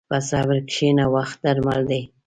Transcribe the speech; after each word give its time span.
په 0.09 0.17
صبر 0.29 0.57
کښېنه، 0.69 1.05
وخت 1.15 1.37
درمل 1.45 1.81
دی. 1.89 2.01